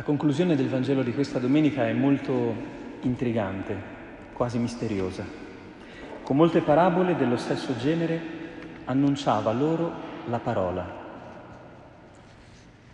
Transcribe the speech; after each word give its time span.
La 0.00 0.06
conclusione 0.06 0.56
del 0.56 0.70
Vangelo 0.70 1.02
di 1.02 1.12
questa 1.12 1.38
domenica 1.38 1.86
è 1.86 1.92
molto 1.92 2.54
intrigante, 3.02 3.76
quasi 4.32 4.56
misteriosa. 4.56 5.26
Con 6.22 6.36
molte 6.36 6.62
parabole 6.62 7.16
dello 7.16 7.36
stesso 7.36 7.76
genere 7.76 8.18
annunciava 8.86 9.52
loro 9.52 9.92
la 10.30 10.38
parola. 10.38 10.86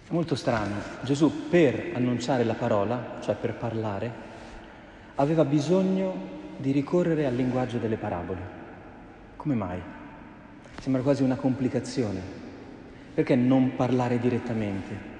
È 0.09 0.12
molto 0.12 0.34
strano, 0.34 0.75
Gesù 1.03 1.48
per 1.48 1.93
annunciare 1.95 2.43
la 2.43 2.55
parola, 2.55 3.19
cioè 3.20 3.37
per 3.37 3.55
parlare, 3.55 4.12
aveva 5.15 5.45
bisogno 5.45 6.12
di 6.57 6.73
ricorrere 6.73 7.25
al 7.25 7.37
linguaggio 7.37 7.79
delle 7.79 7.98
parabole. 7.98 8.41
Come 9.37 9.55
mai? 9.55 9.80
Sembra 10.80 11.02
quasi 11.02 11.23
una 11.23 11.37
complicazione. 11.37 12.20
Perché 13.15 13.37
non 13.37 13.77
parlare 13.77 14.19
direttamente? 14.19 15.16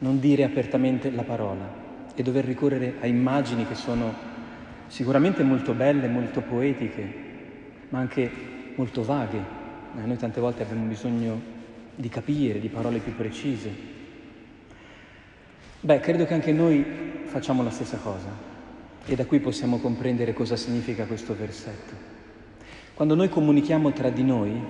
Non 0.00 0.20
dire 0.20 0.44
apertamente 0.44 1.10
la 1.10 1.22
parola 1.22 1.88
e 2.14 2.22
dover 2.22 2.44
ricorrere 2.44 2.96
a 3.00 3.06
immagini 3.06 3.66
che 3.66 3.74
sono 3.74 4.12
sicuramente 4.88 5.42
molto 5.42 5.72
belle, 5.72 6.08
molto 6.08 6.40
poetiche, 6.40 7.28
ma 7.90 8.00
anche 8.00 8.30
molto 8.74 9.02
vaghe. 9.02 9.38
Eh, 9.96 10.06
noi 10.06 10.16
tante 10.16 10.40
volte 10.40 10.62
abbiamo 10.62 10.84
bisogno 10.86 11.40
di 11.94 12.08
capire, 12.08 12.60
di 12.60 12.68
parole 12.68 12.98
più 12.98 13.14
precise. 13.14 13.70
Beh, 15.80 16.00
credo 16.00 16.24
che 16.26 16.34
anche 16.34 16.52
noi 16.52 16.84
facciamo 17.24 17.62
la 17.62 17.70
stessa 17.70 17.96
cosa 17.98 18.28
e 19.06 19.14
da 19.14 19.24
qui 19.24 19.40
possiamo 19.40 19.78
comprendere 19.78 20.32
cosa 20.32 20.56
significa 20.56 21.06
questo 21.06 21.34
versetto. 21.34 22.08
Quando 22.94 23.14
noi 23.14 23.28
comunichiamo 23.28 23.92
tra 23.92 24.10
di 24.10 24.22
noi, 24.22 24.60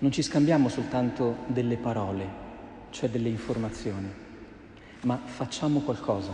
non 0.00 0.12
ci 0.12 0.22
scambiamo 0.22 0.68
soltanto 0.68 1.38
delle 1.46 1.76
parole, 1.76 2.46
cioè 2.90 3.08
delle 3.08 3.28
informazioni, 3.28 4.08
ma 5.02 5.20
facciamo 5.24 5.80
qualcosa. 5.80 6.32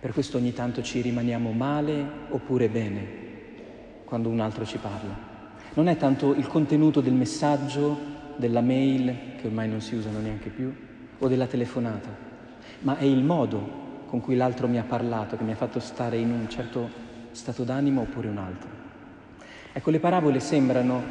Per 0.00 0.12
questo 0.12 0.36
ogni 0.36 0.52
tanto 0.52 0.82
ci 0.82 1.00
rimaniamo 1.00 1.52
male 1.52 2.04
oppure 2.28 2.68
bene 2.68 3.22
quando 4.04 4.28
un 4.28 4.40
altro 4.40 4.64
ci 4.64 4.78
parla. 4.78 5.32
Non 5.74 5.88
è 5.88 5.96
tanto 5.96 6.34
il 6.34 6.46
contenuto 6.46 7.00
del 7.00 7.14
messaggio, 7.14 7.98
della 8.36 8.60
mail, 8.60 9.36
che 9.40 9.46
ormai 9.46 9.68
non 9.68 9.80
si 9.80 9.94
usano 9.94 10.20
neanche 10.20 10.50
più, 10.50 10.74
o 11.18 11.28
della 11.28 11.46
telefonata, 11.46 12.08
ma 12.80 12.98
è 12.98 13.04
il 13.04 13.22
modo 13.22 13.82
con 14.06 14.20
cui 14.20 14.36
l'altro 14.36 14.68
mi 14.68 14.78
ha 14.78 14.84
parlato, 14.84 15.36
che 15.36 15.42
mi 15.42 15.52
ha 15.52 15.56
fatto 15.56 15.80
stare 15.80 16.16
in 16.18 16.30
un 16.30 16.48
certo 16.48 16.88
stato 17.32 17.64
d'animo 17.64 18.02
oppure 18.02 18.28
un 18.28 18.38
altro. 18.38 18.68
Ecco, 19.72 19.90
le 19.90 19.98
parabole 19.98 20.38
sembrano 20.38 21.02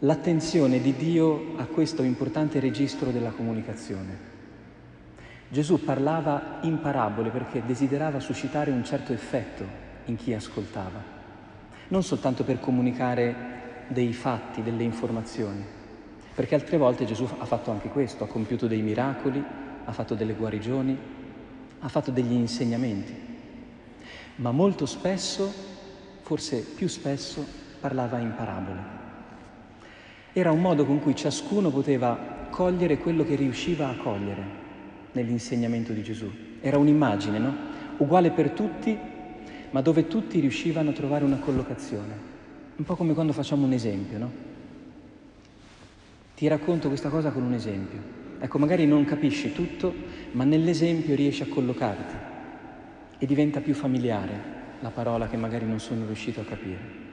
l'attenzione 0.00 0.80
di 0.82 0.94
Dio 0.94 1.54
a 1.56 1.64
questo 1.64 2.02
importante 2.02 2.60
registro 2.60 3.10
della 3.10 3.30
comunicazione. 3.30 4.34
Gesù 5.48 5.82
parlava 5.82 6.58
in 6.62 6.80
parabole 6.80 7.30
perché 7.30 7.62
desiderava 7.64 8.20
suscitare 8.20 8.70
un 8.70 8.84
certo 8.84 9.14
effetto 9.14 9.64
in 10.06 10.16
chi 10.16 10.34
ascoltava, 10.34 11.02
non 11.88 12.02
soltanto 12.02 12.44
per 12.44 12.60
comunicare 12.60 13.54
dei 13.88 14.12
fatti, 14.12 14.62
delle 14.62 14.82
informazioni, 14.82 15.64
perché 16.34 16.56
altre 16.56 16.76
volte 16.76 17.06
Gesù 17.06 17.26
ha 17.38 17.46
fatto 17.46 17.70
anche 17.70 17.88
questo, 17.88 18.24
ha 18.24 18.28
compiuto 18.28 18.66
dei 18.66 18.82
miracoli, 18.82 19.42
ha 19.84 19.92
fatto 19.92 20.14
delle 20.14 20.34
guarigioni, 20.34 20.98
ha 21.78 21.88
fatto 21.88 22.10
degli 22.10 22.32
insegnamenti, 22.32 23.14
ma 24.36 24.50
molto 24.50 24.84
spesso, 24.84 25.50
forse 26.20 26.60
più 26.60 26.88
spesso, 26.88 27.42
parlava 27.80 28.18
in 28.18 28.34
parabole. 28.34 28.95
Era 30.38 30.52
un 30.52 30.60
modo 30.60 30.84
con 30.84 31.00
cui 31.00 31.16
ciascuno 31.16 31.70
poteva 31.70 32.46
cogliere 32.50 32.98
quello 32.98 33.24
che 33.24 33.36
riusciva 33.36 33.88
a 33.88 33.94
cogliere 33.94 34.42
nell'insegnamento 35.12 35.94
di 35.94 36.02
Gesù. 36.02 36.30
Era 36.60 36.76
un'immagine, 36.76 37.38
no? 37.38 37.56
Uguale 37.96 38.30
per 38.30 38.50
tutti, 38.50 38.98
ma 39.70 39.80
dove 39.80 40.08
tutti 40.08 40.38
riuscivano 40.38 40.90
a 40.90 40.92
trovare 40.92 41.24
una 41.24 41.38
collocazione. 41.38 42.12
Un 42.76 42.84
po' 42.84 42.96
come 42.96 43.14
quando 43.14 43.32
facciamo 43.32 43.64
un 43.64 43.72
esempio, 43.72 44.18
no? 44.18 44.30
Ti 46.34 46.46
racconto 46.48 46.88
questa 46.88 47.08
cosa 47.08 47.30
con 47.30 47.42
un 47.42 47.54
esempio. 47.54 48.00
Ecco, 48.38 48.58
magari 48.58 48.84
non 48.84 49.06
capisci 49.06 49.54
tutto, 49.54 49.94
ma 50.32 50.44
nell'esempio 50.44 51.14
riesci 51.14 51.44
a 51.44 51.48
collocarti 51.48 52.14
e 53.16 53.24
diventa 53.24 53.62
più 53.62 53.72
familiare 53.72 54.38
la 54.80 54.90
parola 54.90 55.28
che 55.28 55.38
magari 55.38 55.64
non 55.64 55.80
sono 55.80 56.04
riuscito 56.04 56.42
a 56.42 56.44
capire. 56.44 57.04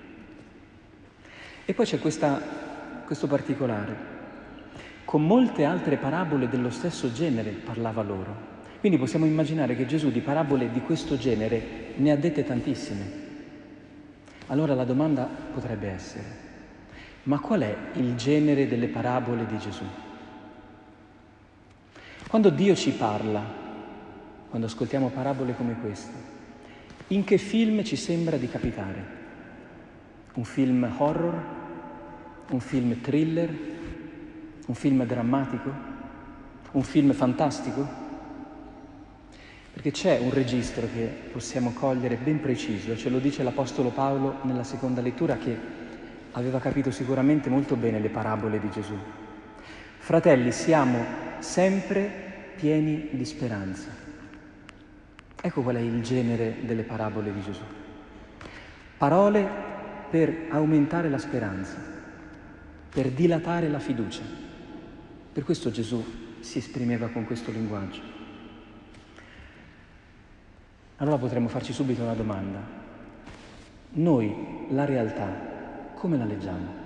E 1.63 1.73
poi 1.73 1.85
c'è 1.85 1.99
questa 1.99 2.72
questo 3.05 3.27
particolare. 3.27 4.11
Con 5.05 5.25
molte 5.25 5.63
altre 5.63 5.97
parabole 5.97 6.47
dello 6.47 6.69
stesso 6.69 7.11
genere 7.11 7.49
parlava 7.51 8.01
loro. 8.01 8.51
Quindi 8.79 8.97
possiamo 8.97 9.25
immaginare 9.25 9.75
che 9.75 9.85
Gesù 9.85 10.11
di 10.11 10.19
parabole 10.19 10.71
di 10.71 10.81
questo 10.81 11.17
genere 11.17 11.93
ne 11.95 12.11
ha 12.11 12.17
dette 12.17 12.43
tantissime. 12.43 13.21
Allora 14.47 14.73
la 14.73 14.83
domanda 14.83 15.23
potrebbe 15.23 15.87
essere, 15.87 16.23
ma 17.23 17.39
qual 17.39 17.61
è 17.61 17.75
il 17.93 18.15
genere 18.15 18.67
delle 18.67 18.87
parabole 18.87 19.45
di 19.45 19.57
Gesù? 19.57 19.85
Quando 22.27 22.49
Dio 22.49 22.75
ci 22.75 22.91
parla, 22.91 23.41
quando 24.49 24.67
ascoltiamo 24.67 25.09
parabole 25.09 25.55
come 25.55 25.77
queste, 25.79 26.31
in 27.07 27.23
che 27.23 27.37
film 27.37 27.83
ci 27.83 27.95
sembra 27.95 28.37
di 28.37 28.49
capitare? 28.49 29.05
Un 30.33 30.43
film 30.43 30.91
horror? 30.97 31.61
Un 32.49 32.59
film 32.59 33.01
thriller, 33.01 33.49
un 34.65 34.75
film 34.75 35.05
drammatico, 35.05 35.71
un 36.71 36.83
film 36.83 37.13
fantastico? 37.13 38.01
Perché 39.73 39.91
c'è 39.91 40.19
un 40.19 40.31
registro 40.31 40.87
che 40.93 41.09
possiamo 41.31 41.71
cogliere 41.73 42.15
ben 42.15 42.39
preciso, 42.39 42.95
ce 42.95 43.09
lo 43.09 43.19
dice 43.19 43.43
l'Apostolo 43.43 43.89
Paolo 43.89 44.37
nella 44.43 44.63
seconda 44.63 45.01
lettura 45.01 45.37
che 45.37 45.57
aveva 46.31 46.59
capito 46.59 46.91
sicuramente 46.91 47.49
molto 47.49 47.75
bene 47.75 47.99
le 47.99 48.09
parabole 48.09 48.59
di 48.59 48.69
Gesù. 48.69 48.97
Fratelli, 49.97 50.51
siamo 50.51 51.03
sempre 51.39 52.53
pieni 52.55 53.09
di 53.11 53.25
speranza. 53.25 53.89
Ecco 55.41 55.61
qual 55.61 55.75
è 55.75 55.79
il 55.79 56.01
genere 56.01 56.57
delle 56.61 56.83
parabole 56.83 57.33
di 57.33 57.41
Gesù. 57.41 57.61
Parole 58.97 59.47
per 60.09 60.47
aumentare 60.49 61.09
la 61.09 61.17
speranza 61.17 61.92
per 62.93 63.09
dilatare 63.09 63.69
la 63.69 63.79
fiducia. 63.79 64.21
Per 65.33 65.43
questo 65.43 65.71
Gesù 65.71 66.03
si 66.41 66.59
esprimeva 66.59 67.07
con 67.07 67.25
questo 67.25 67.49
linguaggio. 67.49 68.01
Allora 70.97 71.17
potremmo 71.17 71.47
farci 71.47 71.73
subito 71.73 72.03
una 72.03 72.13
domanda. 72.13 72.61
Noi 73.93 74.67
la 74.69 74.85
realtà 74.85 75.91
come 75.95 76.17
la 76.17 76.25
leggiamo? 76.25 76.81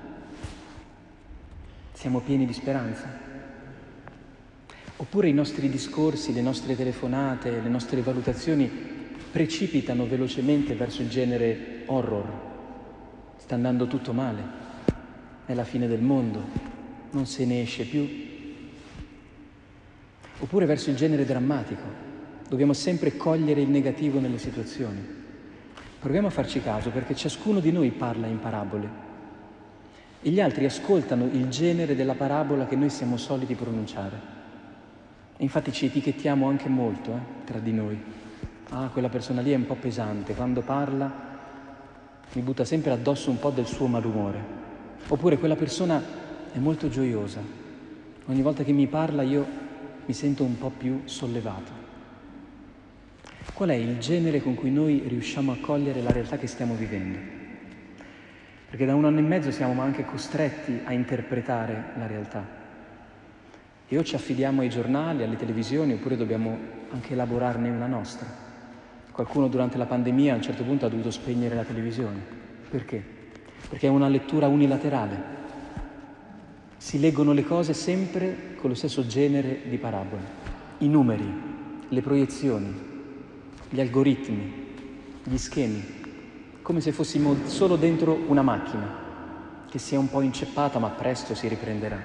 Siamo 1.92 2.22
pieni 2.22 2.46
di 2.46 2.54
speranza? 2.54 3.26
Oppure 4.96 5.28
i 5.28 5.34
nostri 5.34 5.70
discorsi, 5.70 6.34
le 6.34 6.42
nostre 6.42 6.76
telefonate, 6.76 7.60
le 7.62 7.70
nostre 7.70 8.02
valutazioni 8.02 8.70
precipitano 9.32 10.08
velocemente 10.08 10.74
verso 10.74 11.02
il 11.02 11.10
genere 11.10 11.84
horror? 11.88 12.26
Sta 13.38 13.56
andando 13.56 13.88
tutto 13.88 14.14
male? 14.14 14.67
È 15.48 15.54
la 15.54 15.64
fine 15.64 15.88
del 15.88 16.02
mondo, 16.02 16.44
non 17.12 17.26
se 17.26 17.46
ne 17.46 17.62
esce 17.62 17.86
più. 17.86 18.08
Oppure 20.40 20.66
verso 20.66 20.90
il 20.90 20.98
genere 20.98 21.26
drammatico, 21.26 21.82
dobbiamo 22.50 22.74
sempre 22.74 23.16
cogliere 23.16 23.62
il 23.62 23.70
negativo 23.70 24.20
nelle 24.20 24.38
situazioni. 24.38 25.16
Proviamo 26.00 26.28
a 26.28 26.32
farci 26.32 26.62
caso 26.62 26.90
perché 26.90 27.16
ciascuno 27.16 27.62
di 27.62 27.72
noi 27.72 27.92
parla 27.92 28.28
in 28.28 28.40
parabole 28.40 29.06
e 30.22 30.30
gli 30.30 30.42
altri 30.42 30.66
ascoltano 30.66 31.26
il 31.26 31.48
genere 31.48 31.96
della 31.96 32.14
parabola 32.14 32.66
che 32.66 32.76
noi 32.76 32.90
siamo 32.90 33.16
soliti 33.16 33.56
pronunciare. 33.56 34.36
E 35.38 35.44
infatti 35.44 35.72
ci 35.72 35.86
etichettiamo 35.86 36.46
anche 36.46 36.68
molto 36.68 37.12
eh, 37.12 37.46
tra 37.46 37.60
di 37.60 37.72
noi. 37.72 37.98
Ah, 38.72 38.90
quella 38.92 39.08
persona 39.08 39.42
lì 39.42 39.52
è 39.52 39.56
un 39.56 39.66
po' 39.66 39.76
pesante, 39.76 40.36
quando 40.36 40.62
parla 40.62 41.26
mi 42.34 42.42
butta 42.42 42.66
sempre 42.66 42.92
addosso 42.92 43.30
un 43.30 43.40
po' 43.40 43.52
del 43.52 43.66
suo 43.66 43.88
malumore. 43.88 44.66
Oppure 45.08 45.38
quella 45.38 45.56
persona 45.56 46.02
è 46.52 46.58
molto 46.58 46.90
gioiosa. 46.90 47.42
Ogni 48.26 48.42
volta 48.42 48.64
che 48.64 48.72
mi 48.72 48.88
parla 48.88 49.22
io 49.22 49.46
mi 50.06 50.14
sento 50.14 50.44
un 50.44 50.58
po' 50.58 50.70
più 50.70 51.02
sollevato. 51.06 51.72
Qual 53.54 53.70
è 53.70 53.74
il 53.74 53.98
genere 54.00 54.42
con 54.42 54.56
cui 54.56 54.72
noi 54.72 55.04
riusciamo 55.08 55.52
a 55.52 55.58
cogliere 55.60 56.02
la 56.02 56.12
realtà 56.12 56.38
che 56.38 56.48
stiamo 56.48 56.76
vivendo? 56.76 57.18
Perché 58.70 58.86
da 58.86 58.96
un 58.96 59.06
anno 59.06 59.20
e 59.20 59.24
mezzo 59.24 59.50
siamo 59.50 59.82
anche 59.82 60.06
costretti 60.06 60.82
a 60.84 60.92
interpretare 60.92 61.94
la 61.98 62.06
realtà. 62.06 62.46
E 63.88 63.98
o 63.98 64.04
ci 64.04 64.16
affidiamo 64.16 64.62
ai 64.62 64.70
giornali, 64.70 65.24
alle 65.24 65.38
televisioni, 65.38 65.94
oppure 65.94 66.18
dobbiamo 66.18 66.58
anche 66.92 67.14
elaborarne 67.14 67.70
una 67.70 67.88
nostra. 67.88 68.28
Qualcuno 69.12 69.48
durante 69.48 69.78
la 69.78 69.86
pandemia 69.86 70.34
a 70.34 70.36
un 70.36 70.42
certo 70.42 70.64
punto 70.64 70.86
ha 70.86 70.90
dovuto 70.90 71.12
spegnere 71.12 71.56
la 71.56 71.64
televisione. 71.64 72.20
Perché? 72.70 73.17
Perché 73.70 73.88
è 73.88 73.90
una 73.90 74.08
lettura 74.08 74.48
unilaterale. 74.48 75.36
Si 76.78 77.00
leggono 77.00 77.34
le 77.34 77.44
cose 77.44 77.74
sempre 77.74 78.56
con 78.56 78.70
lo 78.70 78.76
stesso 78.76 79.06
genere 79.06 79.62
di 79.66 79.78
parabole. 79.78 80.46
i 80.80 80.88
numeri, 80.88 81.28
le 81.88 82.02
proiezioni, 82.02 82.74
gli 83.70 83.80
algoritmi, 83.80 84.66
gli 85.24 85.38
schemi, 85.38 85.84
come 86.62 86.82
se 86.82 86.92
fossimo 86.92 87.36
solo 87.46 87.76
dentro 87.78 88.14
una 88.28 88.44
macchina 88.44 89.06
che 89.70 89.80
sia 89.80 89.98
un 90.00 90.10
po' 90.10 90.22
inceppata 90.22 90.80
ma 90.80 90.90
presto 90.90 91.34
si 91.34 91.48
riprenderà. 91.48 92.00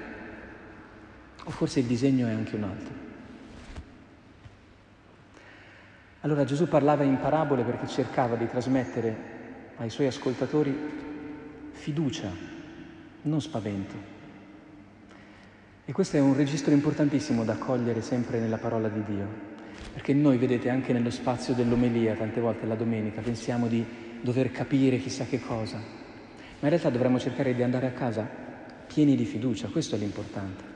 O 1.45 1.51
forse 1.51 1.81
il 1.81 1.87
disegno 1.87 2.27
è 2.27 2.33
anche 2.33 2.57
un 2.57 2.63
altro. 2.63 2.95
Allora 6.21 6.45
Gesù 6.45 6.69
parlava 6.69 7.03
in 7.03 7.19
parabole 7.19 7.65
perché 7.65 7.89
cercava 7.89 8.37
di 8.37 8.47
trasmettere 8.47 9.31
ai 9.77 9.91
suoi 9.91 10.07
ascoltatori 10.07 11.11
fiducia, 11.73 12.31
non 13.23 13.41
spavento. 13.41 14.11
E 15.85 15.93
questo 15.93 16.17
è 16.17 16.21
un 16.21 16.37
registro 16.37 16.73
importantissimo 16.73 17.45
da 17.45 17.57
cogliere 17.57 18.03
sempre 18.03 18.39
nella 18.39 18.59
parola 18.59 18.89
di 18.89 19.03
Dio, 19.05 19.27
perché 19.93 20.15
noi, 20.15 20.39
vedete, 20.39 20.71
anche 20.71 20.93
nello 20.93 21.11
spazio 21.11 21.55
dell'omelia, 21.55 22.15
tante 22.15 22.41
volte 22.41 22.67
la 22.67 22.77
domenica, 22.77 23.21
pensiamo 23.21 23.67
di 23.67 23.85
dover 24.21 24.53
capire 24.53 24.99
chissà 24.99 25.25
che 25.25 25.41
cosa, 25.41 25.77
ma 25.77 25.85
in 26.61 26.69
realtà 26.69 26.91
dovremmo 26.91 27.19
cercare 27.19 27.55
di 27.55 27.63
andare 27.63 27.89
a 27.89 27.93
casa 27.93 28.29
pieni 28.87 29.17
di 29.17 29.25
fiducia, 29.25 29.69
questo 29.69 29.97
è 29.97 29.99
l'importante. 29.99 30.71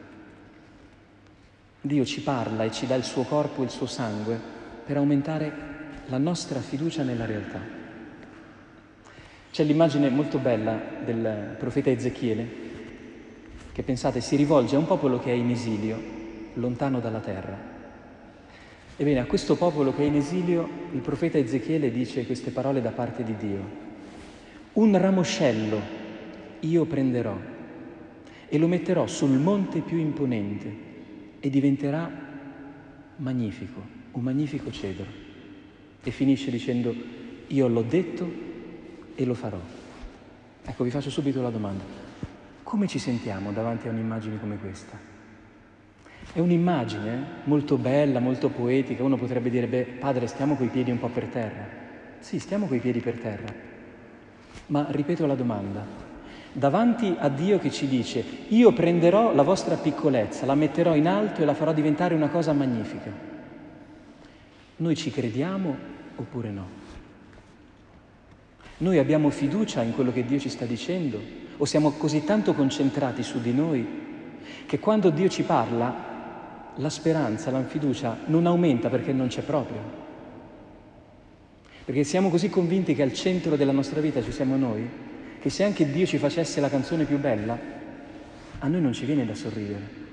Dio 1.83 2.05
ci 2.05 2.23
parla 2.23 2.65
e 2.65 2.73
ci 2.73 2.87
dà 2.87 2.97
il 2.97 3.05
suo 3.05 3.23
corpo 3.23 3.63
e 3.63 3.67
il 3.67 3.71
suo 3.71 3.87
sangue 3.87 4.39
per 4.85 4.97
aumentare 4.97 5.53
la 6.07 6.19
nostra 6.19 6.61
fiducia 6.61 7.05
nella 7.05 7.27
realtà. 7.27 7.76
C'è 9.57 9.65
l'immagine 9.65 10.11
molto 10.11 10.37
bella 10.37 10.79
del 11.03 11.57
profeta 11.59 11.89
Ezechiele 11.89 12.47
che 13.73 13.83
pensate 13.83 14.21
si 14.21 14.37
rivolge 14.37 14.77
a 14.77 14.79
un 14.79 14.85
popolo 14.85 15.19
che 15.19 15.31
è 15.31 15.35
in 15.35 15.49
esilio, 15.49 15.99
lontano 16.53 17.01
dalla 17.01 17.21
terra. 17.21 17.57
Ebbene, 18.99 19.19
a 19.19 19.25
questo 19.25 19.57
popolo 19.57 19.95
che 19.95 20.03
è 20.03 20.05
in 20.05 20.17
esilio, 20.17 20.69
il 20.93 21.01
profeta 21.01 21.39
Ezechiele 21.39 21.91
dice 21.91 22.27
queste 22.27 22.51
parole 22.51 22.83
da 22.83 22.91
parte 22.91 23.25
di 23.25 23.35
Dio. 23.35 23.61
Un 24.75 24.99
ramoscello 24.99 25.81
io 26.61 26.85
prenderò 26.85 27.39
e 28.51 28.59
lo 28.59 28.67
metterò 28.67 29.07
sul 29.07 29.39
monte 29.39 29.81
più 29.81 29.97
imponente 29.97 30.71
e 31.41 31.49
diventerà 31.49 32.11
magnifico, 33.17 33.81
un 34.13 34.23
magnifico 34.23 34.71
cedro. 34.71 35.07
E 36.03 36.11
finisce 36.11 36.51
dicendo, 36.51 36.95
io 37.47 37.69
l'ho 37.69 37.83
detto 37.89 38.47
e 39.17 39.25
lo 39.25 39.35
farò. 39.35 39.59
Ecco, 40.65 40.85
vi 40.85 40.91
faccio 40.91 41.11
subito 41.11 41.43
la 41.43 41.51
domanda. 41.51 41.83
Come 42.63 42.87
ci 42.87 42.99
sentiamo 42.99 43.51
davanti 43.51 43.89
a 43.89 43.91
un'immagine 43.91 44.39
come 44.39 44.59
questa? 44.59 44.97
È 46.33 46.39
un'immagine 46.39 47.25
molto 47.45 47.77
bella, 47.77 48.21
molto 48.21 48.51
poetica. 48.51 49.03
Uno 49.03 49.17
potrebbe 49.17 49.51
dire, 49.51 49.67
beh, 49.67 49.85
padre, 49.99 50.27
stiamo 50.27 50.57
coi 50.57 50.69
piedi 50.69 50.91
un 50.91 50.99
po' 50.99 51.09
per 51.09 51.25
terra. 51.27 51.67
Sì, 52.19 52.39
stiamo 52.39 52.67
coi 52.67 52.79
piedi 52.79 53.01
per 53.01 53.19
terra. 53.19 53.53
Ma 54.67 54.87
ripeto 54.91 55.27
la 55.27 55.35
domanda. 55.35 55.85
Davanti 56.53 57.15
a 57.19 57.29
Dio 57.29 57.59
che 57.59 57.71
ci 57.71 57.87
dice, 57.87 58.25
io 58.49 58.73
prenderò 58.73 59.35
la 59.35 59.43
vostra 59.43 59.77
piccolezza, 59.77 60.47
la 60.47 60.55
metterò 60.55 60.95
in 60.95 61.07
alto 61.07 61.43
e 61.43 61.45
la 61.45 61.55
farò 61.55 61.73
diventare 61.73 62.15
una 62.15 62.29
cosa 62.29 62.53
magnifica. 62.53 63.11
Noi 64.77 64.97
ci 64.97 65.11
crediamo 65.11 65.77
oppure 66.17 66.51
no? 66.51 66.86
Noi 68.79 68.99
abbiamo 68.99 69.31
fiducia 69.31 69.83
in 69.83 69.95
quello 69.95 70.13
che 70.13 70.25
Dio 70.25 70.39
ci 70.39 70.51
sta 70.51 70.67
dicendo 70.67 71.19
o 71.57 71.65
siamo 71.65 71.93
così 71.93 72.25
tanto 72.25 72.53
concentrati 72.53 73.23
su 73.23 73.41
di 73.41 73.53
noi 73.53 73.87
che 74.67 74.79
quando 74.79 75.11
Dio 75.11 75.29
ci 75.29 75.43
parla 75.45 76.73
la 76.77 76.91
speranza, 76.91 77.51
la 77.51 77.65
fiducia 77.65 78.19
non 78.27 78.47
aumenta 78.47 78.91
perché 78.91 79.13
non 79.13 79.29
c'è 79.29 79.43
proprio. 79.43 80.05
Perché 81.85 82.05
siamo 82.05 82.29
così 82.29 82.51
convinti 82.51 82.95
che 82.95 83.03
al 83.03 83.15
centro 83.15 83.57
della 83.57 83.73
nostra 83.73 84.01
vita 84.01 84.23
ci 84.23 84.33
siamo 84.33 84.57
noi, 84.57 84.87
che 85.41 85.49
se 85.49 85.65
anche 85.65 85.91
Dio 85.91 86.05
ci 86.05 86.19
facesse 86.19 86.61
la 86.61 86.69
canzone 86.69 87.05
più 87.05 87.19
bella, 87.19 87.59
a 88.59 88.69
noi 88.69 88.81
non 88.81 88.93
ci 88.93 89.07
viene 89.07 89.25
da 89.25 89.35
sorridere. 89.35 90.05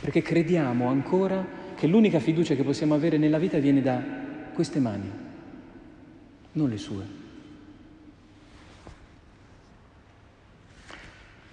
Perché 0.00 0.20
crediamo 0.20 0.88
ancora 0.88 1.46
che 1.76 1.86
l'unica 1.86 2.18
fiducia 2.18 2.54
che 2.54 2.64
possiamo 2.64 2.94
avere 2.94 3.16
nella 3.16 3.38
vita 3.38 3.58
viene 3.58 3.80
da 3.80 4.02
queste 4.52 4.80
mani, 4.80 5.10
non 6.52 6.68
le 6.68 6.76
sue. 6.76 7.21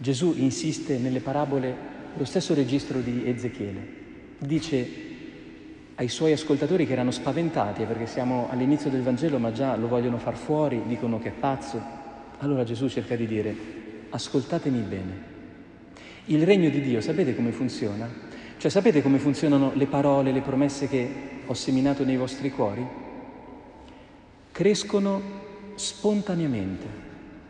Gesù 0.01 0.33
insiste 0.37 0.97
nelle 0.97 1.19
parabole 1.19 1.75
lo 2.15 2.23
stesso 2.23 2.53
registro 2.53 3.01
di 3.01 3.23
Ezechiele. 3.27 3.97
Dice 4.37 4.87
ai 5.95 6.07
suoi 6.07 6.31
ascoltatori 6.31 6.87
che 6.87 6.93
erano 6.93 7.11
spaventati 7.11 7.83
perché 7.83 8.07
siamo 8.07 8.47
all'inizio 8.49 8.89
del 8.89 9.01
Vangelo 9.01 9.39
ma 9.39 9.51
già 9.51 9.75
lo 9.75 9.89
vogliono 9.89 10.17
far 10.17 10.37
fuori, 10.37 10.83
dicono 10.87 11.19
che 11.19 11.27
è 11.27 11.33
pazzo. 11.33 11.81
Allora 12.37 12.63
Gesù 12.63 12.87
cerca 12.87 13.17
di 13.17 13.27
dire, 13.27 13.53
ascoltatemi 14.09 14.79
bene. 14.79 15.27
Il 16.27 16.45
regno 16.45 16.69
di 16.69 16.79
Dio, 16.79 17.01
sapete 17.01 17.35
come 17.35 17.51
funziona? 17.51 18.09
Cioè 18.55 18.71
sapete 18.71 19.01
come 19.01 19.17
funzionano 19.17 19.73
le 19.75 19.85
parole, 19.87 20.31
le 20.31 20.39
promesse 20.39 20.87
che 20.87 21.09
ho 21.45 21.53
seminato 21.53 22.05
nei 22.05 22.15
vostri 22.15 22.51
cuori? 22.51 22.87
Crescono 24.53 25.21
spontaneamente 25.75 27.08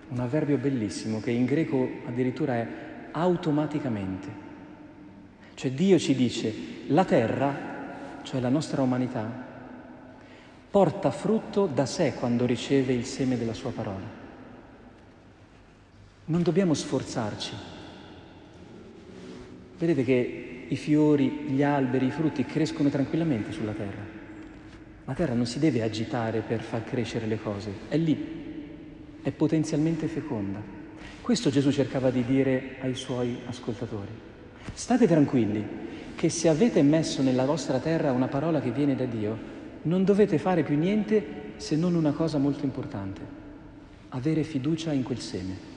un 0.09 0.19
avverbio 0.19 0.57
bellissimo 0.57 1.19
che 1.19 1.31
in 1.31 1.45
greco 1.45 1.87
addirittura 2.05 2.55
è 2.55 2.67
automaticamente. 3.11 4.47
Cioè 5.53 5.71
Dio 5.71 5.99
ci 5.99 6.15
dice, 6.15 6.53
la 6.87 7.05
terra, 7.05 8.21
cioè 8.23 8.39
la 8.39 8.49
nostra 8.49 8.81
umanità, 8.81 9.47
porta 10.71 11.11
frutto 11.11 11.65
da 11.65 11.85
sé 11.85 12.13
quando 12.13 12.45
riceve 12.45 12.93
il 12.93 13.05
seme 13.05 13.37
della 13.37 13.53
sua 13.53 13.71
parola. 13.71 14.17
Non 16.25 16.43
dobbiamo 16.43 16.73
sforzarci. 16.73 17.53
Vedete 19.77 20.03
che 20.03 20.65
i 20.67 20.75
fiori, 20.75 21.45
gli 21.49 21.63
alberi, 21.63 22.05
i 22.05 22.11
frutti 22.11 22.45
crescono 22.45 22.89
tranquillamente 22.89 23.51
sulla 23.51 23.71
terra. 23.71 24.17
La 25.05 25.13
terra 25.13 25.33
non 25.33 25.47
si 25.47 25.57
deve 25.57 25.81
agitare 25.81 26.41
per 26.41 26.61
far 26.61 26.83
crescere 26.83 27.25
le 27.25 27.41
cose, 27.41 27.71
è 27.89 27.97
lì, 27.97 28.38
è 29.21 29.31
potenzialmente 29.31 30.07
feconda. 30.07 30.61
Questo 31.21 31.49
Gesù 31.49 31.71
cercava 31.71 32.09
di 32.09 32.23
dire 32.23 32.75
ai 32.81 32.95
suoi 32.95 33.37
ascoltatori. 33.45 34.11
State 34.73 35.07
tranquilli 35.07 35.87
che 36.15 36.29
se 36.29 36.49
avete 36.49 36.81
messo 36.81 37.21
nella 37.21 37.45
vostra 37.45 37.79
terra 37.79 38.11
una 38.11 38.27
parola 38.27 38.59
che 38.59 38.71
viene 38.71 38.95
da 38.95 39.05
Dio, 39.05 39.37
non 39.83 40.03
dovete 40.03 40.37
fare 40.37 40.63
più 40.63 40.77
niente 40.77 41.53
se 41.57 41.75
non 41.75 41.95
una 41.95 42.11
cosa 42.11 42.37
molto 42.37 42.65
importante, 42.65 43.21
avere 44.09 44.43
fiducia 44.43 44.91
in 44.91 45.03
quel 45.03 45.19
seme. 45.19 45.67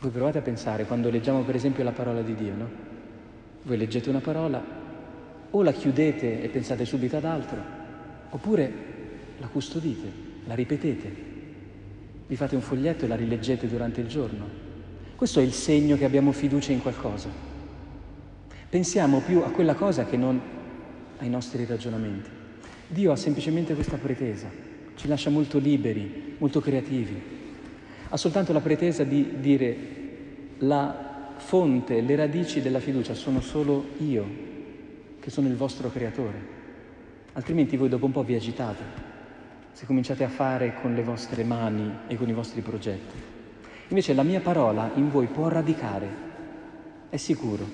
Voi 0.00 0.10
provate 0.10 0.38
a 0.38 0.42
pensare, 0.42 0.84
quando 0.84 1.10
leggiamo 1.10 1.42
per 1.42 1.54
esempio 1.54 1.84
la 1.84 1.92
parola 1.92 2.22
di 2.22 2.34
Dio, 2.34 2.54
no? 2.54 2.68
Voi 3.62 3.76
leggete 3.76 4.08
una 4.10 4.20
parola, 4.20 4.62
o 5.50 5.62
la 5.62 5.72
chiudete 5.72 6.42
e 6.42 6.48
pensate 6.48 6.84
subito 6.84 7.16
ad 7.16 7.24
altro, 7.24 7.58
oppure 8.30 8.72
la 9.38 9.46
custodite, 9.46 10.32
la 10.46 10.54
ripetete, 10.54 11.32
vi 12.26 12.36
fate 12.36 12.54
un 12.54 12.62
foglietto 12.62 13.04
e 13.04 13.08
la 13.08 13.16
rileggete 13.16 13.68
durante 13.68 14.00
il 14.00 14.06
giorno. 14.06 14.62
Questo 15.14 15.40
è 15.40 15.42
il 15.42 15.52
segno 15.52 15.96
che 15.96 16.04
abbiamo 16.04 16.32
fiducia 16.32 16.72
in 16.72 16.82
qualcosa. 16.82 17.28
Pensiamo 18.68 19.20
più 19.20 19.40
a 19.40 19.50
quella 19.50 19.74
cosa 19.74 20.04
che 20.04 20.16
non 20.16 20.40
ai 21.18 21.28
nostri 21.28 21.64
ragionamenti. 21.64 22.28
Dio 22.88 23.12
ha 23.12 23.16
semplicemente 23.16 23.74
questa 23.74 23.96
pretesa, 23.96 24.50
ci 24.96 25.08
lascia 25.08 25.30
molto 25.30 25.58
liberi, 25.58 26.34
molto 26.38 26.60
creativi. 26.60 27.32
Ha 28.08 28.16
soltanto 28.16 28.52
la 28.52 28.60
pretesa 28.60 29.04
di 29.04 29.34
dire 29.38 29.76
la 30.58 31.32
fonte, 31.36 32.00
le 32.00 32.16
radici 32.16 32.60
della 32.60 32.80
fiducia 32.80 33.14
sono 33.14 33.40
solo 33.40 33.84
io, 33.98 34.26
che 35.20 35.30
sono 35.30 35.48
il 35.48 35.56
vostro 35.56 35.90
creatore. 35.90 36.52
Altrimenti 37.32 37.76
voi 37.76 37.88
dopo 37.88 38.06
un 38.06 38.12
po' 38.12 38.22
vi 38.22 38.34
agitate, 38.34 39.12
se 39.74 39.86
cominciate 39.86 40.22
a 40.22 40.28
fare 40.28 40.74
con 40.80 40.94
le 40.94 41.02
vostre 41.02 41.42
mani 41.42 41.92
e 42.06 42.16
con 42.16 42.28
i 42.28 42.32
vostri 42.32 42.60
progetti. 42.60 43.20
Invece 43.88 44.14
la 44.14 44.22
mia 44.22 44.40
parola 44.40 44.92
in 44.94 45.10
voi 45.10 45.26
può 45.26 45.48
radicare, 45.48 46.08
è 47.10 47.16
sicuro. 47.16 47.66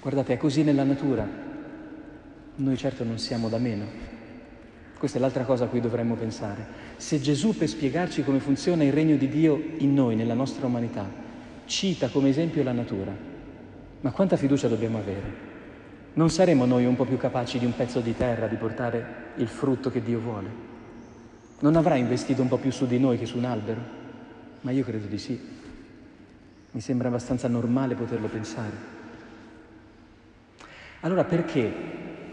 Guardate, 0.00 0.34
è 0.34 0.36
così 0.36 0.64
nella 0.64 0.82
natura. 0.82 1.26
Noi 2.56 2.76
certo 2.76 3.04
non 3.04 3.18
siamo 3.18 3.48
da 3.48 3.58
meno. 3.58 3.84
Questa 4.98 5.18
è 5.18 5.20
l'altra 5.20 5.44
cosa 5.44 5.64
a 5.64 5.68
cui 5.68 5.80
dovremmo 5.80 6.16
pensare. 6.16 6.66
Se 6.96 7.20
Gesù 7.20 7.56
per 7.56 7.68
spiegarci 7.68 8.24
come 8.24 8.40
funziona 8.40 8.82
il 8.82 8.92
regno 8.92 9.16
di 9.16 9.28
Dio 9.28 9.62
in 9.78 9.94
noi, 9.94 10.16
nella 10.16 10.34
nostra 10.34 10.66
umanità, 10.66 11.08
cita 11.66 12.08
come 12.08 12.30
esempio 12.30 12.64
la 12.64 12.72
natura, 12.72 13.14
ma 14.00 14.10
quanta 14.10 14.36
fiducia 14.36 14.66
dobbiamo 14.66 14.98
avere? 14.98 15.45
Non 16.16 16.30
saremo 16.30 16.64
noi 16.64 16.86
un 16.86 16.96
po' 16.96 17.04
più 17.04 17.18
capaci 17.18 17.58
di 17.58 17.66
un 17.66 17.76
pezzo 17.76 18.00
di 18.00 18.16
terra 18.16 18.46
di 18.46 18.56
portare 18.56 19.32
il 19.36 19.48
frutto 19.48 19.90
che 19.90 20.02
Dio 20.02 20.18
vuole? 20.18 20.48
Non 21.58 21.76
avrà 21.76 21.96
investito 21.96 22.40
un 22.40 22.48
po' 22.48 22.56
più 22.56 22.70
su 22.70 22.86
di 22.86 22.98
noi 22.98 23.18
che 23.18 23.26
su 23.26 23.36
un 23.36 23.44
albero? 23.44 23.80
Ma 24.62 24.70
io 24.70 24.82
credo 24.82 25.06
di 25.06 25.18
sì. 25.18 25.38
Mi 26.70 26.80
sembra 26.80 27.08
abbastanza 27.08 27.48
normale 27.48 27.94
poterlo 27.94 28.28
pensare. 28.28 28.94
Allora 31.00 31.24
perché, 31.24 31.72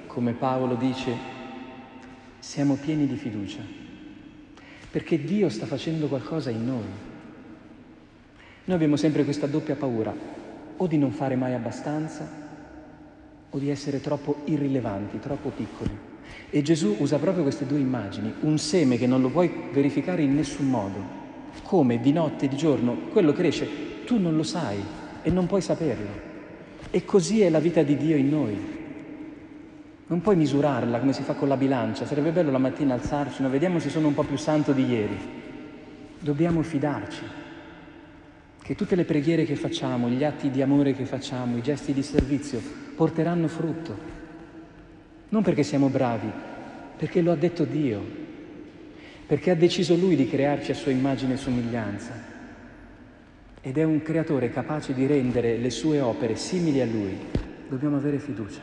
come 0.07 0.31
Paolo 0.31 0.75
dice, 0.75 1.13
siamo 2.39 2.75
pieni 2.75 3.05
di 3.05 3.17
fiducia? 3.17 3.61
Perché 4.91 5.21
Dio 5.21 5.49
sta 5.49 5.65
facendo 5.65 6.07
qualcosa 6.07 6.49
in 6.49 6.65
noi. 6.65 6.85
Noi 8.63 8.75
abbiamo 8.75 8.95
sempre 8.95 9.25
questa 9.25 9.45
doppia 9.45 9.75
paura, 9.75 10.13
o 10.77 10.87
di 10.87 10.97
non 10.97 11.11
fare 11.11 11.35
mai 11.35 11.53
abbastanza, 11.53 12.42
o 13.55 13.59
di 13.59 13.69
essere 13.69 14.01
troppo 14.01 14.37
irrilevanti, 14.45 15.19
troppo 15.19 15.49
piccoli. 15.49 15.95
E 16.49 16.61
Gesù 16.63 16.95
usa 16.99 17.19
proprio 17.19 17.43
queste 17.43 17.67
due 17.67 17.77
immagini, 17.79 18.33
un 18.41 18.57
seme 18.57 18.97
che 18.97 19.05
non 19.05 19.21
lo 19.21 19.29
puoi 19.29 19.69
verificare 19.71 20.23
in 20.23 20.33
nessun 20.33 20.69
modo, 20.69 21.21
come 21.61 21.99
di 21.99 22.11
notte 22.11 22.45
e 22.45 22.47
di 22.47 22.57
giorno, 22.57 22.97
quello 23.11 23.31
cresce, 23.31 24.05
tu 24.05 24.19
non 24.19 24.35
lo 24.35 24.43
sai 24.43 24.83
e 25.21 25.29
non 25.29 25.45
puoi 25.45 25.61
saperlo. 25.61 26.31
E 26.89 27.05
così 27.05 27.41
è 27.41 27.49
la 27.49 27.59
vita 27.59 27.83
di 27.83 27.95
Dio 27.95 28.15
in 28.15 28.29
noi. 28.29 28.57
Non 30.07 30.21
puoi 30.21 30.35
misurarla 30.35 30.99
come 30.99 31.13
si 31.13 31.21
fa 31.21 31.33
con 31.33 31.47
la 31.47 31.57
bilancia, 31.57 32.07
sarebbe 32.07 32.31
bello 32.31 32.51
la 32.51 32.57
mattina 32.57 32.95
alzarci, 32.95 33.43
no? 33.43 33.49
vediamo 33.49 33.77
se 33.77 33.89
sono 33.89 34.07
un 34.07 34.15
po' 34.15 34.23
più 34.23 34.37
santo 34.37 34.71
di 34.71 34.85
ieri. 34.85 35.17
Dobbiamo 36.19 36.61
fidarci 36.63 37.41
che 38.63 38.75
tutte 38.75 38.95
le 38.95 39.05
preghiere 39.05 39.45
che 39.45 39.55
facciamo, 39.55 40.09
gli 40.09 40.23
atti 40.23 40.49
di 40.49 40.63
amore 40.63 40.95
che 40.95 41.05
facciamo, 41.05 41.57
i 41.57 41.61
gesti 41.61 41.93
di 41.93 42.01
servizio 42.01 42.59
porteranno 42.95 43.47
frutto 43.47 44.13
non 45.33 45.41
perché 45.41 45.63
siamo 45.63 45.89
bravi, 45.89 46.31
perché 46.95 47.21
lo 47.21 47.31
ha 47.31 47.35
detto 47.35 47.63
Dio, 47.63 47.99
perché 49.25 49.49
ha 49.49 49.55
deciso 49.55 49.95
Lui 49.95 50.15
di 50.15 50.29
crearci 50.29 50.69
a 50.69 50.75
sua 50.75 50.91
immagine 50.91 51.33
e 51.33 51.37
somiglianza. 51.37 52.31
Ed 53.59 53.79
è 53.79 53.83
un 53.83 54.03
creatore 54.03 54.51
capace 54.51 54.93
di 54.93 55.07
rendere 55.07 55.57
le 55.57 55.71
sue 55.71 55.99
opere 55.99 56.35
simili 56.35 56.81
a 56.81 56.85
Lui. 56.85 57.17
Dobbiamo 57.67 57.95
avere 57.95 58.19
fiducia. 58.19 58.61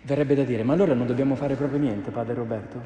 Verrebbe 0.00 0.36
da 0.36 0.44
dire, 0.44 0.62
ma 0.62 0.72
allora 0.72 0.94
non 0.94 1.06
dobbiamo 1.06 1.34
fare 1.34 1.54
proprio 1.54 1.78
niente, 1.78 2.10
Padre 2.10 2.32
Roberto? 2.32 2.80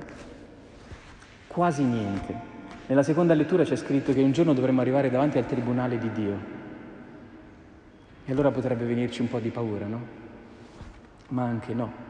Quasi 1.47 1.85
niente. 1.85 2.56
Nella 2.87 3.03
seconda 3.03 3.35
lettura 3.35 3.65
c'è 3.65 3.77
scritto 3.77 4.13
che 4.13 4.23
un 4.23 4.33
giorno 4.33 4.55
dovremo 4.55 4.81
arrivare 4.81 5.11
davanti 5.11 5.39
al 5.39 5.47
tribunale 5.47 5.99
di 5.99 6.13
Dio. 6.13 6.39
E 8.25 8.33
allora 8.33 8.51
potrebbe 8.51 8.85
venirci 8.85 9.21
un 9.21 9.29
po' 9.29 9.39
di 9.39 9.51
paura, 9.51 9.87
no? 9.87 10.25
ma 11.29 11.45
anche 11.45 11.75
no. 11.75 12.05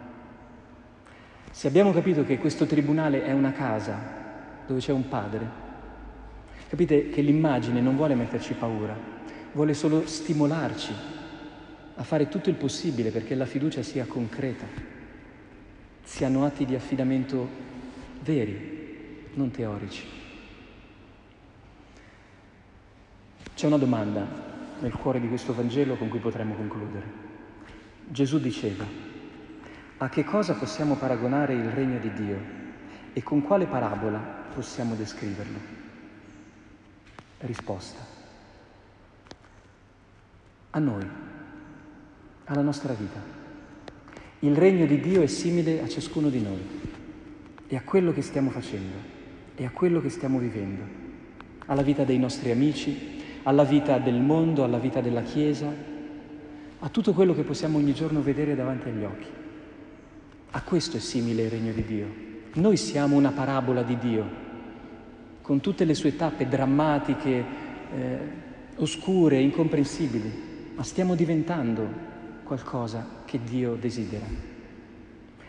Se 1.50 1.68
abbiamo 1.68 1.92
capito 1.92 2.24
che 2.24 2.38
questo 2.38 2.66
tribunale 2.66 3.24
è 3.24 3.32
una 3.32 3.52
casa 3.52 3.98
dove 4.66 4.80
c'è 4.80 4.92
un 4.92 5.08
padre, 5.08 5.48
capite 6.68 7.08
che 7.08 7.22
l'immagine 7.22 7.80
non 7.80 7.96
vuole 7.96 8.14
metterci 8.14 8.54
paura, 8.54 8.94
vuole 9.52 9.72
solo 9.72 10.06
stimolarci 10.06 10.92
a 11.94 12.02
fare 12.02 12.28
tutto 12.28 12.50
il 12.50 12.56
possibile 12.56 13.10
perché 13.10 13.34
la 13.34 13.46
fiducia 13.46 13.82
sia 13.82 14.04
concreta, 14.04 14.66
siano 16.02 16.44
atti 16.44 16.66
di 16.66 16.74
affidamento 16.74 17.48
veri, 18.22 19.30
non 19.34 19.50
teorici. 19.50 20.24
C'è 23.56 23.66
una 23.66 23.78
domanda 23.78 24.26
nel 24.80 24.92
cuore 24.92 25.18
di 25.18 25.28
questo 25.28 25.54
Vangelo 25.54 25.96
con 25.96 26.10
cui 26.10 26.18
potremmo 26.18 26.54
concludere. 26.56 27.06
Gesù 28.06 28.38
diceva, 28.38 28.84
a 29.96 30.08
che 30.10 30.24
cosa 30.24 30.52
possiamo 30.52 30.96
paragonare 30.96 31.54
il 31.54 31.70
regno 31.70 31.98
di 31.98 32.12
Dio 32.12 32.38
e 33.14 33.22
con 33.22 33.40
quale 33.40 33.64
parabola 33.64 34.18
possiamo 34.54 34.94
descriverlo? 34.94 35.58
Risposta. 37.38 38.00
A 40.72 40.78
noi, 40.78 41.08
alla 42.44 42.62
nostra 42.62 42.92
vita. 42.92 43.22
Il 44.40 44.54
regno 44.54 44.84
di 44.84 45.00
Dio 45.00 45.22
è 45.22 45.26
simile 45.26 45.80
a 45.80 45.88
ciascuno 45.88 46.28
di 46.28 46.42
noi 46.42 46.60
e 47.68 47.74
a 47.74 47.80
quello 47.80 48.12
che 48.12 48.20
stiamo 48.20 48.50
facendo 48.50 48.96
e 49.54 49.64
a 49.64 49.70
quello 49.70 50.02
che 50.02 50.10
stiamo 50.10 50.38
vivendo, 50.38 50.82
alla 51.64 51.80
vita 51.80 52.04
dei 52.04 52.18
nostri 52.18 52.50
amici, 52.50 53.15
alla 53.46 53.62
vita 53.62 53.98
del 53.98 54.20
mondo, 54.20 54.64
alla 54.64 54.78
vita 54.78 55.00
della 55.00 55.22
Chiesa, 55.22 55.72
a 56.80 56.88
tutto 56.88 57.12
quello 57.12 57.32
che 57.32 57.42
possiamo 57.42 57.78
ogni 57.78 57.94
giorno 57.94 58.20
vedere 58.20 58.56
davanti 58.56 58.88
agli 58.88 59.04
occhi. 59.04 59.28
A 60.50 60.62
questo 60.62 60.96
è 60.96 61.00
simile 61.00 61.42
il 61.42 61.50
regno 61.50 61.72
di 61.72 61.84
Dio. 61.84 62.06
Noi 62.54 62.76
siamo 62.76 63.14
una 63.14 63.30
parabola 63.30 63.82
di 63.82 63.98
Dio, 63.98 64.28
con 65.42 65.60
tutte 65.60 65.84
le 65.84 65.94
sue 65.94 66.16
tappe 66.16 66.48
drammatiche, 66.48 67.44
eh, 67.94 68.18
oscure, 68.76 69.38
incomprensibili, 69.38 70.72
ma 70.74 70.82
stiamo 70.82 71.14
diventando 71.14 71.88
qualcosa 72.42 73.22
che 73.24 73.38
Dio 73.44 73.74
desidera. 73.74 74.26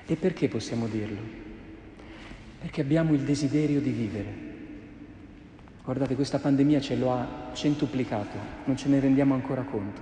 E 0.06 0.16
perché 0.16 0.48
possiamo 0.48 0.86
dirlo? 0.86 1.20
Perché 2.62 2.82
abbiamo 2.82 3.14
il 3.14 3.22
desiderio 3.22 3.82
di 3.82 3.90
vivere. 3.90 4.47
Guardate, 5.88 6.16
questa 6.16 6.40
pandemia 6.40 6.82
ce 6.82 6.98
lo 6.98 7.14
ha 7.14 7.52
centuplicato, 7.54 8.38
non 8.66 8.76
ce 8.76 8.90
ne 8.90 9.00
rendiamo 9.00 9.34
ancora 9.34 9.62
conto. 9.62 10.02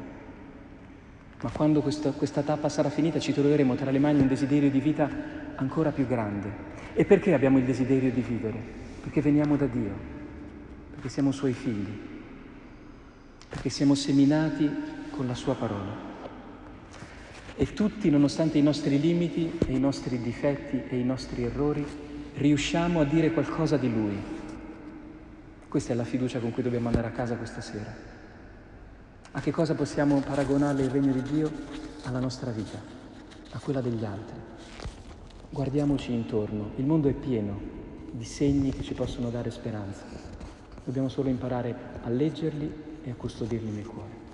Ma 1.44 1.52
quando 1.52 1.82
questa, 1.82 2.10
questa 2.10 2.42
tappa 2.42 2.70
sarà 2.70 2.90
finita 2.90 3.20
ci 3.20 3.32
troveremo 3.32 3.76
tra 3.76 3.92
le 3.92 4.00
mani 4.00 4.20
un 4.20 4.28
desiderio 4.28 4.72
di 4.72 4.80
vita 4.80 5.08
ancora 5.54 5.92
più 5.92 6.08
grande. 6.08 6.52
E 6.96 7.06
perché 7.06 7.36
abbiamo 7.36 7.60
il 7.60 7.66
desiderio 7.66 8.10
di 8.10 8.22
vivere? 8.22 8.58
Perché 9.04 9.22
veniamo 9.22 9.58
da 9.58 9.68
Dio, 9.68 9.92
perché 10.90 11.10
siamo 11.10 11.32
Suoi 11.32 11.54
figli, 11.54 12.00
perché 13.48 13.70
siamo 13.70 13.94
seminati 13.94 14.68
con 15.12 15.28
la 15.28 15.36
Sua 15.36 15.54
parola. 15.54 15.96
E 17.56 17.74
tutti, 17.74 18.10
nonostante 18.10 18.58
i 18.58 18.64
nostri 18.64 19.00
limiti 19.00 19.60
e 19.68 19.76
i 19.76 19.80
nostri 19.80 20.20
difetti 20.20 20.82
e 20.90 20.98
i 20.98 21.04
nostri 21.04 21.44
errori, 21.44 21.86
riusciamo 22.38 23.02
a 23.02 23.04
dire 23.04 23.32
qualcosa 23.32 23.78
di 23.78 23.94
Lui. 23.94 24.35
Questa 25.76 25.92
è 25.92 25.96
la 25.98 26.06
fiducia 26.06 26.40
con 26.40 26.54
cui 26.54 26.64
dobbiamo 26.64 26.88
andare 26.88 27.08
a 27.08 27.12
casa 27.12 27.36
questa 27.36 27.60
sera. 27.60 27.94
A 29.34 29.42
che 29.42 29.52
cosa 29.52 29.76
possiamo 29.76 30.22
paragonare 30.22 30.82
il 30.84 30.90
regno 30.90 31.12
di 31.12 31.22
Dio? 31.22 31.52
Alla 32.04 32.20
nostra 32.20 32.50
vita, 32.52 32.80
a 33.50 33.60
quella 33.60 33.82
degli 33.82 34.06
altri. 34.06 34.38
Guardiamoci 35.50 36.14
intorno, 36.14 36.72
il 36.78 36.86
mondo 36.86 37.10
è 37.10 37.14
pieno 37.14 37.60
di 38.10 38.24
segni 38.24 38.72
che 38.72 38.84
ci 38.84 38.94
possono 38.94 39.30
dare 39.30 39.52
speranza. 39.52 40.06
Dobbiamo 40.82 41.10
solo 41.10 41.28
imparare 41.28 41.76
a 42.04 42.10
leggerli 42.10 42.74
e 43.04 43.12
a 43.12 43.16
custodirli 43.16 43.72
nel 43.72 43.86
cuore. 43.86 44.25